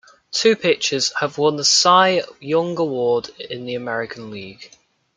[0.31, 4.71] Two pitchers have won the Cy Young Award in the American League.